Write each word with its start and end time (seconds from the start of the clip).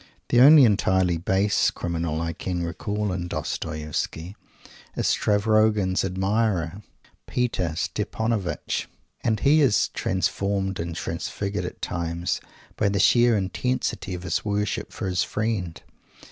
The 0.29 0.41
only 0.41 0.63
entirely 0.65 1.17
base 1.19 1.69
criminal 1.69 2.21
I 2.21 2.33
can 2.33 2.63
recall 2.63 3.11
in 3.11 3.27
Dostoievsky 3.27 4.33
is 4.95 5.05
Stavrogin's 5.05 6.03
admirer, 6.03 6.81
Peter 7.27 7.75
Stepanovitch, 7.75 8.87
and 9.23 9.41
he 9.41 9.61
is 9.61 9.89
transformed 9.89 10.79
and 10.79 10.95
transfigured 10.95 11.65
at 11.65 11.83
times 11.83 12.41
by 12.77 12.89
the 12.89 12.97
sheer 12.99 13.37
intensity 13.37 14.15
of 14.15 14.23
his 14.23 14.43
worship 14.43 14.91
for 14.91 15.05
his 15.07 15.21
friend. 15.21 15.83